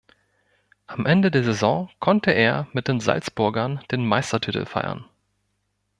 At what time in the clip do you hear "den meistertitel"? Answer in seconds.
3.91-4.65